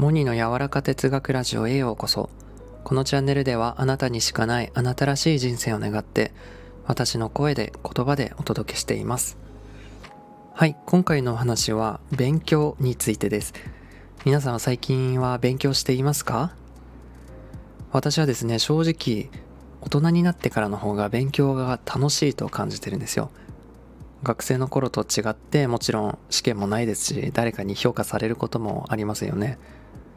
[0.00, 2.30] モニの柔らか哲学ラジオへようこそ。
[2.84, 6.32] このチャンネルではあなたにしかないあなたらしい人生を願って
[6.86, 9.36] 私の声で言葉でお届けしています。
[10.54, 13.52] はい今回のお話は勉強についてです。
[14.24, 16.54] 皆さんは最近は勉強していますか？
[17.92, 19.28] 私はですね正直
[19.82, 23.30] 大人になってからの方が勉強が楽しいと感じてるんですよ。
[24.22, 29.58] 学生の頃と違ってもちろん試験もないですし誰かに評価されることもありませんよね。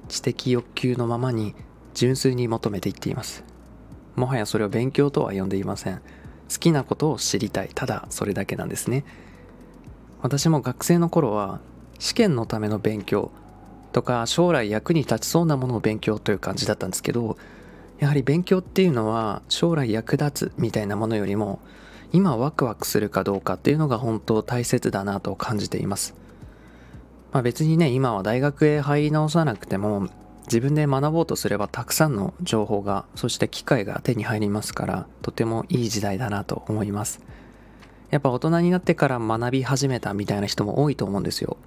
[0.08, 1.56] 知的欲求のままに
[1.94, 3.44] 純粋に求めていっています。
[4.16, 6.02] もはやそれを勉強とは呼んでいません。
[6.50, 7.70] 好きなことを知りたい。
[7.74, 9.06] ただそれだけなんですね。
[10.22, 11.60] 私も学生の頃は
[12.00, 13.32] 試験のための勉強
[13.92, 17.38] とか将来役に立ちそうなものを勉強という感じだったんですけど
[18.00, 21.60] やはり勉強っていうのは将来役立つみたいなものよりも
[22.12, 26.16] 今ワクワクするかどうかっていうのが本当大切だなと感じています。
[27.34, 30.08] まあ、別にね今は大学へ入り直さなくても
[30.46, 37.22] 自分で学ぼうとすればたくさんの情報がそして機会が手に入りますからとてもいい時代だなと思います。
[38.12, 41.58] やっぱ大人になってから学び始めたみたいな人も多いと思うんですよ。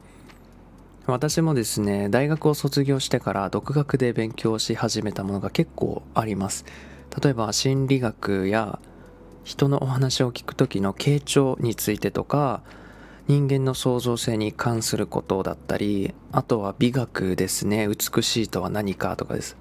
[1.07, 6.65] 私もですね大学を卒業してから独学で勉強し始めたものが結構あります。
[7.21, 8.79] 例えば心理学や
[9.43, 12.63] 人のお話を聞く時の傾聴についてとか
[13.29, 17.89] 人間の創造性に関することだったりあとは美学ですね。
[17.89, 19.57] 美しいとは何かとかです。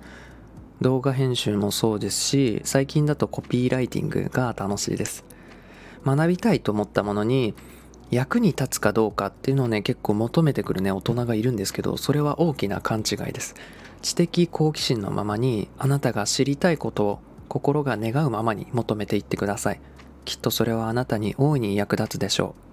[0.82, 5.26] 動画編集もそうですし最近だとコピーライティングが楽しいです。
[6.06, 7.56] 学びたいと思ったものに
[8.12, 13.56] 役に立つかどうかっていうのをね結構求めてくるね大人がいるんですけどそれは大きな勘違いです。
[14.04, 19.82] 知的好奇心のままにあなたが知りたいことを心が願うままに求めていってください。
[20.24, 22.65] きっとそれはあなたに大いに役立つでしょう。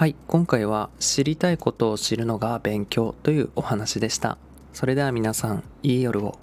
[0.00, 4.38] はい今回は知りたいことを知るのが勉強というお話でした。
[4.72, 6.38] それでは皆さんいい夜を。